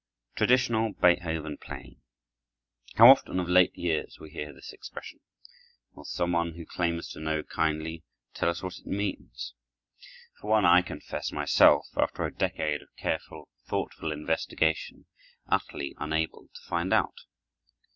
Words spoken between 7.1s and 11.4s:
know kindly tell us what it means? For one, I confess